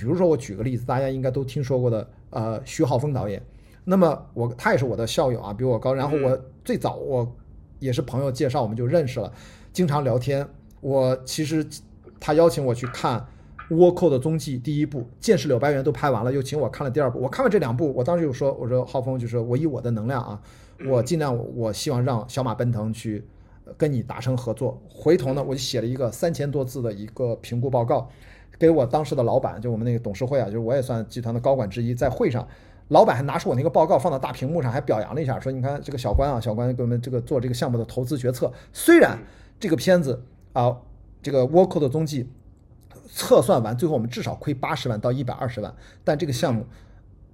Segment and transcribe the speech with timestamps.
[0.00, 3.42] 比如说我举个例子，大家应该都听说过的，呃，徐浩峰导演。
[3.84, 5.94] 那么我他也是我的校友啊，比我高。
[5.94, 7.30] 然后我最早我
[7.78, 9.32] 也是朋友介绍，我们就认识了，
[9.72, 10.46] 经常聊天。
[10.80, 11.66] 我其实
[12.18, 13.24] 他邀请我去看
[13.74, 17.20] 《倭寇的踪迹》第一部，《剑士柳白猿》都拍完了，又请我看了第二部。
[17.20, 20.40] 我看完这两部，我当时就说：“我说浩峰，就是我以我的能量啊，
[20.86, 23.24] 我尽量，我希望让小马奔腾去
[23.76, 28.08] 跟你达成合作。”回头呢，我就写了一个三千多字的一个评估报告，
[28.58, 32.46] 给我当时的老板，就我们那个董事会啊，就是我也算集团的高管之一，在会上。
[32.88, 38.52] 老板还拿出我那个报告放到大屏幕上，还表扬了一下，说：“你看这个小关啊，小关给我们这个做这个项目的投资决策。
[38.74, 39.18] 虽然
[39.58, 40.76] 这个片子啊，
[41.22, 42.28] 这个倭寇的踪迹
[43.08, 45.74] 测算完，最后我们至少亏八十万到一百二十万，
[46.04, 46.66] 但这个项目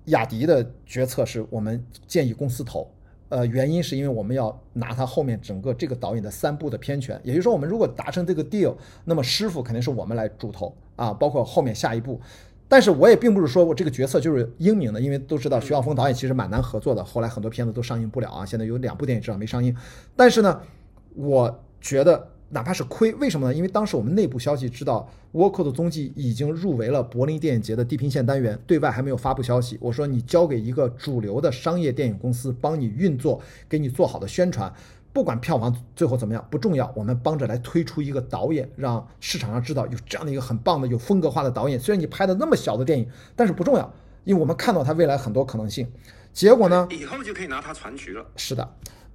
[0.04, 2.88] 雅迪的决策是我们建议公司投。
[3.28, 12.20] 呃，原因是因为我们要拿他后面整个这个导演的三部的片权，也就是说，我们如果达成这个 deal，那么师傅肯定是我们来主投啊，包括后面下一步。”
[12.68, 18.46] 但是我也并不是说我这个角色就是英明的，因为都知道徐晓峰导演其实蛮难合作的，后来很多片子都上映不了啊。
[18.46, 19.74] 现在有两部电影至少没上映。
[20.14, 20.60] 但是呢，
[21.16, 23.52] 我觉得哪怕是亏，为什么呢？
[23.52, 29.76] 因为当时我们内部消息知道《倭寇的踪迹》已经入围了柏林电影节的地平线单元，对外还没有发布消息。
[29.80, 34.72] 我说你交给一个主流的商业电影公司帮你运作，给你做好的宣传。
[35.12, 41.78] 不管票房最后怎么样不重要，我们帮着来推出一个导演，让市场上知道有这样的一个很棒的、有风格化的导演。
[41.78, 43.92] 虽然你拍的那么小的电影，但是不重要，
[44.24, 45.90] 因为我们看到他未来很多可能性。
[46.32, 46.86] 结果呢？
[46.90, 48.24] 以后就可以拿他传局了。
[48.36, 48.68] 是的，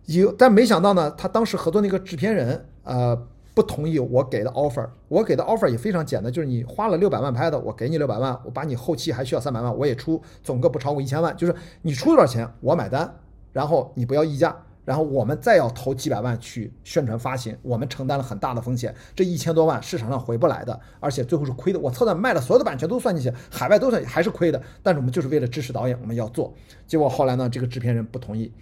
[0.08, 3.16] 有，但没想到呢，他当时合作那个制片人，呃，
[3.54, 4.90] 不同意我给的 offer。
[5.08, 11.36] 我给的 offer 也非常简单，就是你花了六百万拍的，我给你六百万，我把你后期还需要三百万，我也出，总个不超过一千万。
[11.38, 13.16] 就是你出多少钱，我买单，
[13.54, 14.54] 然后你不要溢价。
[14.86, 21.80] 然后我们再要投几百万去宣传发行，我们承担了很大的风险，这一千多万市场上回不来的，而且最后是亏的。
[21.80, 24.62] 我测算卖了所有的版权都算进去，海外都算还是亏的。
[24.84, 26.54] 但是我们就是为了支持导演，我们要做。
[26.86, 28.54] 结果后来呢，这个制片人不同意，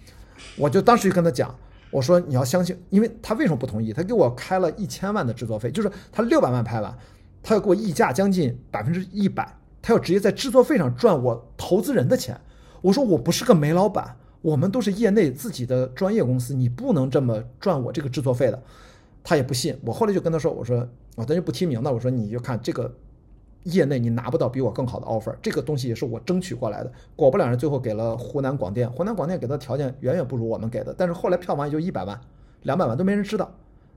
[0.56, 1.54] 我就当时就跟他讲，
[1.90, 3.92] 我说你要相信，因为他为什么不同意？
[3.92, 6.96] 他给我开了一千万的制作费，就是他六百万拍完，
[7.42, 12.40] 他要给我溢价将近百分之一百，他要直接在制作费上赚我投资人的钱。
[12.80, 14.16] 我说我不是个煤老板。
[14.44, 18.62] 我们都是业内自己的专业公司，你不能这么赚我这个制作费的。
[19.22, 21.90] 他也不信，我后来就跟他说：“我说，我咱就不提名了。
[21.90, 22.94] 我说，你就看这个
[23.62, 26.92] 业内你拿不到比我更好的 offer，这个东西也是我争取过来的。
[27.16, 30.94] 果不了，人最后给了湖南广电，湖南广电给的条件远远不如我们给的。
[30.94, 32.20] 但是后来票房也就一百万、
[32.64, 33.50] 两百万都没人知道。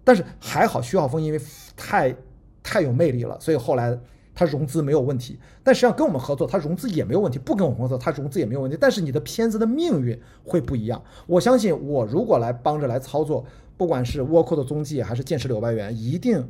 [0.06, 1.42] 但是还好，徐浩峰因为
[1.76, 2.16] 太
[2.64, 4.00] 太有魅力了，所以后来。”
[4.38, 8.78] 他融资没有问题，但实际上跟我们合作，他融资也没有问题；不跟我们合作，他融资也没有问题。
[8.80, 11.04] 但是你的片子的命运会不一样。
[11.26, 13.44] 我相信，我如果来帮着来操作，
[13.78, 16.48] 不管是倭寇的踪迹还是剑齿柳白猿，一定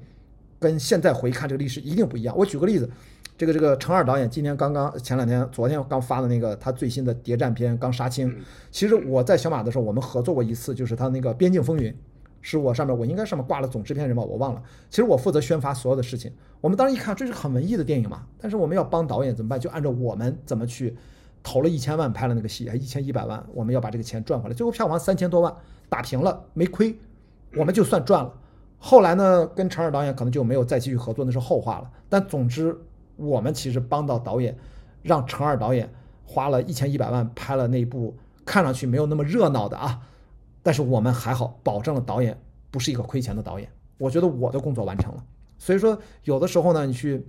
[0.59, 2.37] 跟现在回看这个历史一定不一样。
[2.37, 2.89] 我举个例子，
[3.37, 8.35] 这个这个程二导演今天刚刚前两天昨天刚发的那个他最新的谍战片刚杀青，
[8.69, 11.95] 其实我在小马的时候我们合作过一次，就是他那个边境风云。
[12.49, 14.63] 是我上面，我应该上面挂了总制片人吧，我忘了。
[14.89, 16.31] 其实我负责宣发所有的事情。
[16.61, 19.59] 我们当时一看，这是很文艺的电影嘛，但是我们要帮导演怎么办？
[19.59, 20.95] 就按照我们怎么去
[21.43, 24.55] 投了一千万拍了那个戏，还一千一百万，我们要把这个钱赚回来。
[24.55, 25.53] 最后票房三千多万，
[25.89, 26.97] 打平了，没亏，
[27.57, 28.33] 我们就算赚了。
[28.77, 31.91] 后来呢，跟陈尔导演可能就没有再继续合作，那是后话了。
[32.07, 32.79] 但总之，
[33.17, 34.57] 我们其实帮到导演，
[35.03, 35.93] 让陈二导演
[36.23, 38.15] 花了一千一百万拍了那部
[38.45, 39.99] 看上去没有那么热闹的啊。
[40.67, 42.38] 但是我们还好，保证了导演
[42.69, 43.69] 不是一个亏钱的导演。
[43.97, 45.23] 我觉得我的工作完成了。
[45.57, 47.25] 所以说，有的时候呢，你去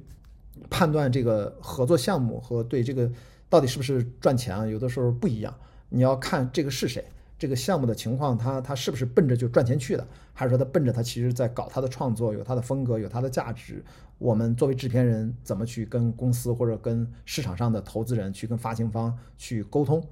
[0.69, 3.09] 判断这个合作项目和对这个
[3.49, 5.55] 到底是不是赚钱啊，有的时候不一样。
[5.89, 7.05] 你要看这个是谁，
[7.39, 10.05] 这个项目的情况，他他是不是奔着就赚钱去的，
[10.35, 13.85] 还是说他奔着他其实在搞他的创作，有他的风格，有他的价值。
[14.19, 20.05] 我们作为制片人，怎么去跟公司或者跟市场上的投资人去跟发行方去沟通？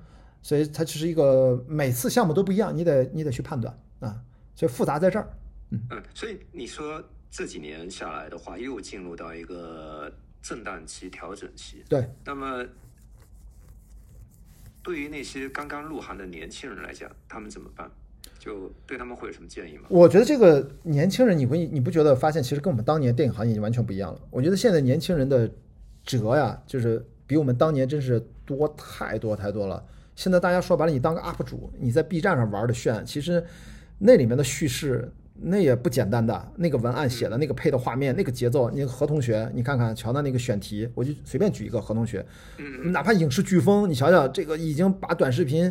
[0.47, 4.23] 所以它只是一个每次项目都不一样，你得你得去判断啊，
[4.55, 5.29] 所以复杂在这儿。
[5.71, 7.03] 嗯嗯，所以你说
[7.33, 10.09] 这几年下来的话，又进入到一个
[10.41, 11.83] 震荡期、调整期。
[11.89, 12.09] 对。
[12.25, 12.65] 那么，
[14.85, 17.91] 对于那些刚刚入行的年轻人来讲，他们怎么办？
[18.39, 19.89] 就对他们会有什么建议吗？
[19.89, 24.21] 我觉得这个年轻人，你会你不觉得发现其实跟我们当年电影行业已经完全不一样了？
[24.31, 25.51] 我觉得现在年轻人的
[26.05, 29.85] 折呀，就是比我们当年真是多太多太多了。
[30.17, 33.45] 现在大家说白了，你当个 UP 主，你在 B 站上玩的炫，其实
[33.99, 35.09] 那里面的叙事
[35.41, 42.25] 那也不简单的，那个文案写的，那个配的画面，那个节奏，那个何同学，你看看乔的那个选题，我就随便举一个何同学，
[42.85, 45.71] 哪怕影视飓风，你瞧瞧这个已经把短视频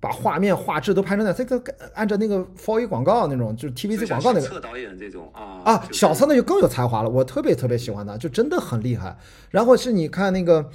[0.00, 1.62] 把画面画质都拍成那，这个
[1.94, 9.14] 按照那个 for A 广告那种，就是 TVC 广告那个侧导演这种啊啊，小策那就更有才华了，我特别特别喜欢他，就真的很厉害。
[9.50, 10.70] 然后是你看那个，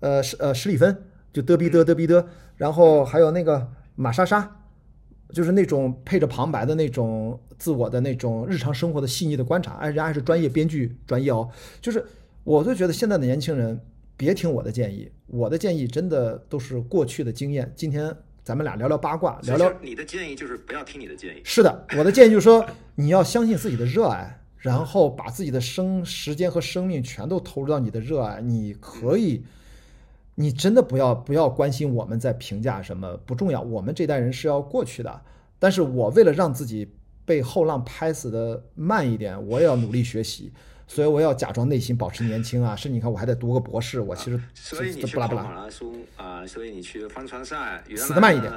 [0.00, 0.96] 呃，史呃史蒂芬，
[1.36, 2.24] 就嘚逼嘚嘚逼嘚，
[2.56, 4.50] 然后还有那个马莎莎，
[5.34, 11.46] 就是那种配着旁白的那种自我的那种日常生活的细腻的观察，哎，人家还是专业编剧专业哦。
[11.78, 12.02] 就是
[12.42, 13.78] 我就觉得现在的年轻人
[14.16, 17.70] 别听我的建议，我的建议真的都是过去的经验。
[17.76, 18.10] 今天
[18.42, 21.42] 咱们俩聊聊八卦，聊聊你的建议就是不要听你的建议。
[21.44, 28.40] 是的，我的建议就是说，你要相信自己的热爱，然后把自己的生时间和生命全都投入到你的热爱。
[28.40, 29.44] 你可以，
[30.36, 33.60] 你真的不要不要关心我们在评价什么，不重要。
[33.60, 35.20] 我们这代人是要过去的，
[35.58, 36.88] 但是我为了让自己
[37.24, 40.52] 被后浪拍死的慢一点，我也要努力学习。
[40.88, 45.42] 所以我要假装内心保持年轻啊，甚至你看我还得读个博士，我其实所以你拉不拉。
[45.42, 48.52] 跑马拉松啊、所以你去帆船赛，死的慢一点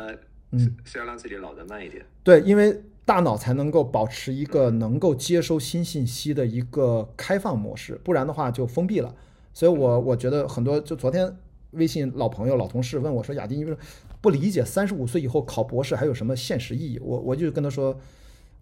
[0.52, 2.06] 嗯是是要让自己老的慢一点。
[2.24, 9.16] 对，因为大脑才能够保持一个能够接收新信息的一个开放模式，不然的话就封闭了。
[9.52, 11.36] 所以我我觉得很多，就昨天
[11.72, 13.80] 微信老朋友、老同事问我说：“雅迪，你为什么
[14.22, 18.00] 不理解三十五岁以后考博士还有什么现实意义？”我我就跟他说，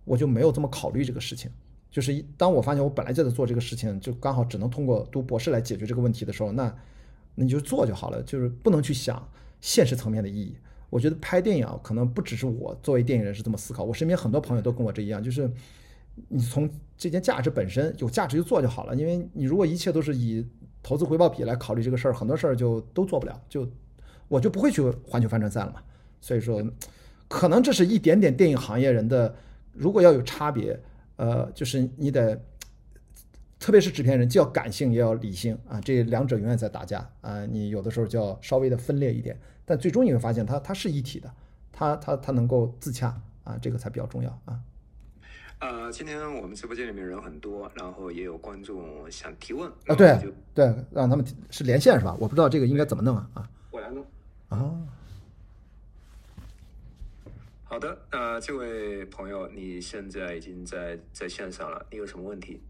[0.04, 1.50] 我就没有这么考虑这个事情。
[1.90, 6.66] 就是当我发现我本来就在做这个事情，就刚好只能通过读博士来解决这个问题的时候，那
[7.34, 9.28] 那你就做就好了，就是不能去想
[9.62, 10.56] 现实层面的意义。
[10.90, 15.50] 我觉得拍电影，可能不只是我作为电影人是这么思考，我身边很多朋友都跟我这一样，就是
[16.28, 20.46] 你从这件价值本身有价值就做就好了，因为你如果一切都是以
[20.88, 23.68] 投资回报比来考虑这个事儿，很多事儿就都做不了，就
[24.30, 25.82] 我就不会去环球帆船赛了嘛。
[26.22, 26.64] 所以说，
[27.28, 29.36] 可能这是一点点电影行业人的，
[29.74, 30.80] 如果要有差别，
[31.18, 32.42] 呃，就是你得。
[33.60, 37.44] 特别是制片人，既要感性也要理性啊，这两者永远在打架啊。
[37.48, 39.36] 你有的时候就要稍微的分裂一点，
[39.66, 41.34] 但最终你会发现它它是一体的，
[41.74, 44.60] 它它它能够自洽啊，这个才比较重要啊。
[45.60, 52.16] 呃，今天我们直播间里面人很多，然后也有观众想提问啊，对就对，让他们是连线是吧？
[52.20, 54.06] 我不知道这个应该怎么弄啊啊我来弄。
[54.50, 54.78] 啊！
[57.64, 62.62] 好的，那这位朋友，你现在已经在在线上了，你有什么问题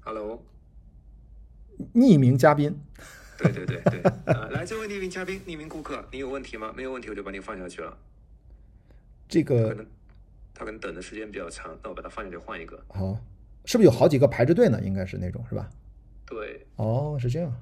[0.00, 0.44] ？Hello，
[1.94, 2.78] 匿名嘉宾，
[3.38, 6.72] 对对对对，呃，来，这位匿名嘉宾、匿名顾客，你有问题吗？
[6.76, 7.96] 没有问题，我就把你放下去了。
[9.28, 9.86] 这个能
[10.62, 12.80] 他可能等的时间比较长，那我把它放下去换一个。
[12.86, 13.18] 好，
[13.64, 14.80] 是不是有好几个排着队呢？
[14.80, 15.68] 应该是那种是吧？
[16.24, 17.52] 对哦，是这样。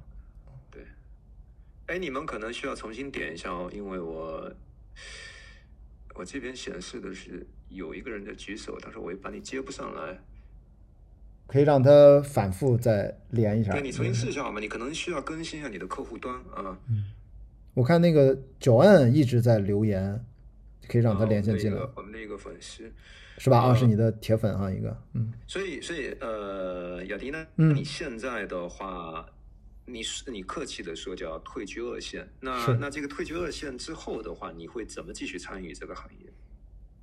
[0.70, 0.84] 对，
[1.86, 4.52] 哎，你们可能需要重新点一下哦，因为我
[6.14, 10.18] 我这边显示的是有一个人在举手，但是我又把你接不上来。
[11.46, 13.72] 可以让他反复再连一下。
[13.72, 14.60] 对你重新试一下好吗？
[14.60, 16.78] 你可能需要更新一下你的客户端啊。
[17.72, 20.22] 我看那个九恩一直在留言，
[20.88, 22.90] 可以让他连线进来，啊我们的一个粉丝，
[23.38, 23.58] 是吧？
[23.58, 29.24] 啊，呃是你的铁粉啊，一个，嗯，所以所以呃，雅迪呢，嗯你现在的话，
[29.86, 36.32] 你是你客气的说叫退居二线，那那这个退居二线之后的话，你会怎么继续参与这个行业？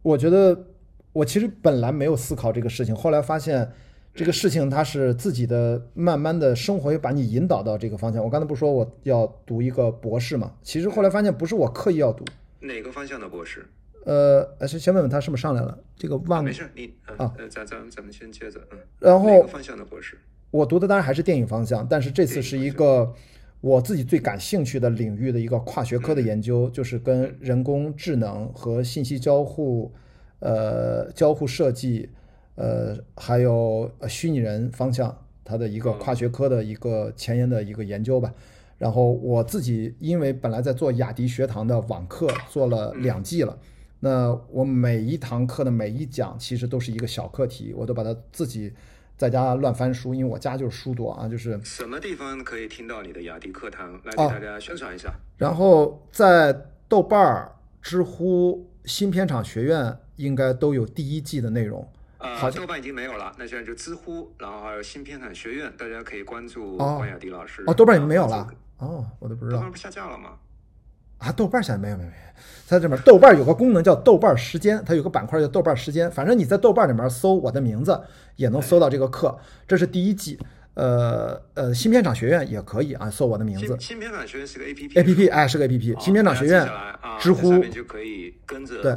[0.02, 0.68] 我觉得
[1.14, 3.72] 我其实本来没有思考这个事情，后来发现
[4.14, 8.24] 这个事情它是自己的慢慢的生活会把你引导到这个方向。
[8.24, 10.56] 我刚才不是说我要读一个博士嘛？
[10.64, 12.24] 其实后来发现不是我刻意要读，
[12.68, 13.66] 哪个方向的博士？
[14.06, 15.78] 呃，呃先先问问他是不是上来了？
[15.98, 20.18] 这个忘没事，你呃啊呃，咱咱咱们先接着，嗯，然后哪个方向的博士？
[20.52, 23.14] 我读的当然还是电影方向，但是这次是一个
[23.60, 29.92] 我自己最感兴趣的领域的一个跨学科的研究，就是跟人工智能和信息交互、
[30.40, 32.10] 呃交互设计、
[32.56, 38.34] 呃还有呃虚拟人方向它的一个跨学科的一个前沿的一个研究吧。
[38.78, 43.58] 然后我自己因为本来在做雅迪学堂的网课，做了两季了。
[44.00, 48.72] 那我每一堂课的每一讲其实都是一个小课题，我都把它自己
[49.16, 51.60] 在家乱翻书，因为我家就是书多啊，就是。
[51.64, 53.94] 什么地方可以听到你的雅迪课堂？
[54.04, 55.12] 来哦给大家宣传一下。
[55.38, 56.56] 然后在
[56.88, 61.88] 豆瓣儿、知乎、新片场学院应该都有第一季的内容。
[62.20, 67.64] 呃好，像豆瓣已经没有了，那现在就知乎，然后还有新片场学院，大家可以关注哦关雅迪老师。
[67.66, 68.48] 哦，豆瓣已经没有了。
[68.80, 70.32] 哦，我都不知道豆瓣不下架了吗？
[71.18, 71.32] 啊。
[71.32, 72.22] 豆瓣现在没有没有没有，
[72.68, 76.12] 它这边豆瓣有个功能叫豆瓣时间，它有个板块叫豆瓣时间。
[76.12, 78.00] 反正你在豆瓣里面搜我的名字，
[78.36, 79.38] 也能搜到这个课。
[79.68, 80.40] 这是第一季。
[80.76, 83.80] 呃呃，新片场学院也可以啊，搜我的名字新。
[83.80, 86.70] 新片场学院是个 A P P，A P P 哎是个 A P P，好新片场学院
[87.20, 88.96] 知乎就可以跟着对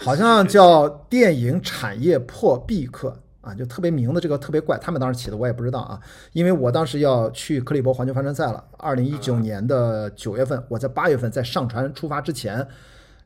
[0.00, 6.00] 好像叫电影产业破壁课啊，就特别名字这个特别怪，他们当时起的我也不知道啊，
[6.32, 12.66] 因为我当时要去克利伯环球帆船赛了，二零一九年的九月份，我在八月份在上船出发之前，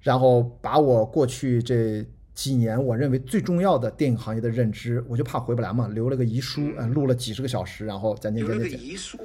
[0.00, 8.78] 然后把我过去这几年我认为最重要的电影行业的认知，我就怕回不来嘛，留了个遗书，嗯，录了几十个小时，然后剪剪有了剪剪剪。
[8.78, 9.18] 个遗书，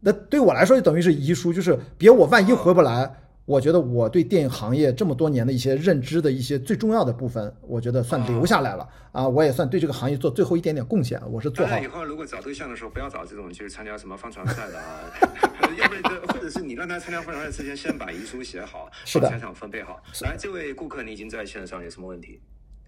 [0.00, 3.14] 那对我来说就等于是遗书，就是别我万一回不来，
[3.46, 15.10] 我觉得我对电影行业这么多年的一些认知的一些最重要的部分，我觉得算留下来了啊，我也算对这个行业做最后一点点贡献，我是做好以后如果找对象的时候，不要找这种就是参加什么帆船赛的啊，
[15.76, 20.00] 要不然就或者是你让他参加帆船赛之前，先把遗书写好，是的把财产分配好。
[20.22, 22.40] 来，这位顾客，你已经在线上，有什么问题？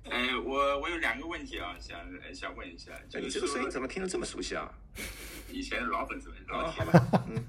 [0.05, 4.71] 呃，我我有两个问题啊，想呃想问一下，哎，就是你这个声音怎么听着这么熟悉啊？
[5.51, 7.45] 以前老粉丝们，啊，老铁好吧，嗯，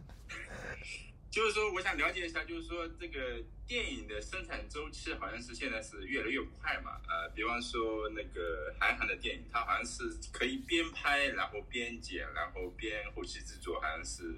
[1.34, 14.32] 就是说我想了解一下，就是说这个电影的生产周期好像是现在是越来越快嘛，呃，比方说那个韩寒的电影，它好像是可以边拍然后边剪，然后边后期制作，好像是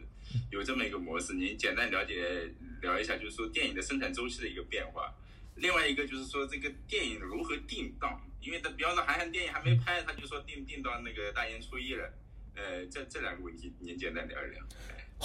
[0.50, 1.34] 有这么一个模式。
[1.34, 2.50] 您简单了解
[2.82, 5.14] 聊一下，就是说电影的生产周期的一个变化。
[5.56, 12.10] 另外一个就是说这个电影如何定档，因为它比方说韩寒电影还没拍，他就说定定到那个大年初一了。
[12.56, 14.66] 呃，这这两个问题您简单聊一聊。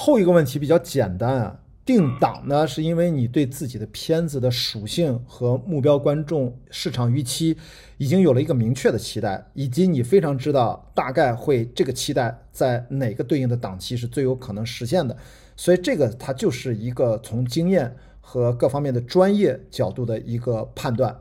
[0.01, 7.55] 后一个问题比较简单啊，定档呢，是因为你对自己的片子的属性和目标观众市场预期
[7.99, 15.15] 已经有了一个明确的期待，以及你非常知道大概会这个期待在哪个对应的档期是最有可能实现的，
[15.55, 21.15] 所以这个它就是一个从经验和各方面的专业角度的一个判断。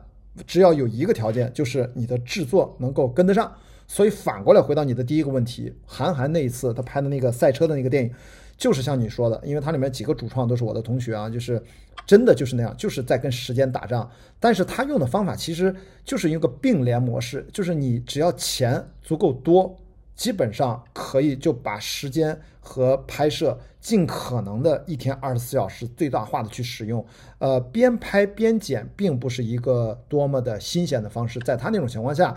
[0.46, 3.52] 只要有一个条件，就是你的制作能够跟得上。
[3.86, 8.12] 所以反过来回到你的第一个问题，韩寒那一次他拍的那个赛车的那个电影，
[8.60, 11.60] 就是像你说的，因为它里面几个主创都是我的同学啊，就是
[12.06, 14.08] 真的就是那样，就是在跟时间打仗。
[14.38, 15.74] 但是他用的方法其实
[16.04, 19.74] 就是一个并联模式，就是你只要钱足够多，
[20.14, 27.02] 基本上可以就把时间和拍摄尽可能的一天二十四小时最大化的去使用。
[27.38, 32.36] 呃，边拍边剪并不是一个多么的新鲜的方式，在他那种情况下。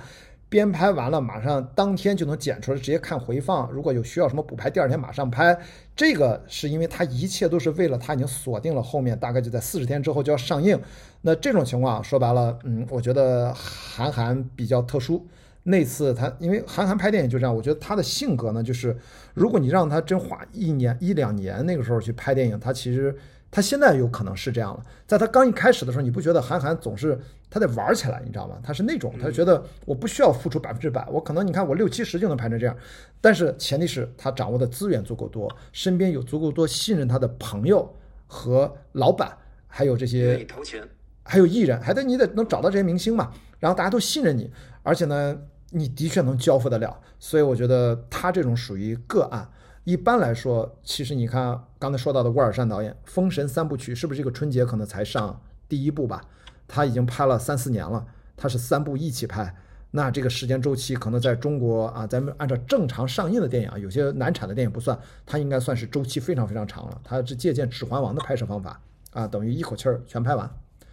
[0.54, 3.72] 编拍完了，马上当天就能剪出来，直接看回放。
[3.72, 5.58] 如果有需要什么补拍，第二天马上拍。
[5.96, 10.80] 这个是因为他一切都是为了他已经锁定了后面大概就在四十天之后就要上映。
[11.22, 15.26] 那这种情况说白了，嗯，我觉得韩寒比较特殊。
[15.64, 18.96] 那次他因为韩寒拍电影就这样，我觉得他的性格呢，就是
[19.34, 23.18] 如果你让他真花一年一两年那个时候去拍电影，他其实。
[23.56, 27.16] 他现在有可能是这样了，在他刚一开始的时候，你不觉得韩寒总是
[27.52, 28.58] 他得玩起来，你知道吗？
[28.64, 32.76] 他是那种，他觉得我不需要付出百分之百，我可能你看我六七十就能拍成这样，
[33.22, 37.96] 但是前提是他掌握的资源足够多，身边有足够多信任他的朋友
[38.26, 40.82] 和老板，还有这些投钱，
[41.22, 45.38] 还有艺人，还得你得能找到这些明星嘛，然后大家都信任你，而且呢，
[45.70, 49.48] 你的确能交付得了，所以我觉得他这种属于个案。
[49.84, 56.22] 一般来说，其实你看刚才说到的沃尔善导演《封神三部曲》，是不是这个春节可能才上第一部吧？
[56.68, 58.06] 他已经拍了三四年了，
[58.38, 59.54] 他是三部一起拍，
[59.92, 67.02] 那这个时间周期可能在中国啊，咱们按照正常上映的电影，有些难产的电影不算，它应该算是周期非常非常长了。
[67.04, 68.80] 它是借鉴《指环王》的拍摄方法
[69.12, 70.50] 啊，等于一口气儿全拍完，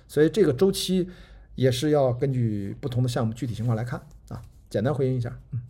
[0.09, 1.09] 所以这个周期
[1.54, 4.42] 也是要根据不同的项目具体情况来看啊。
[4.68, 5.61] 简单回应一下，嗯。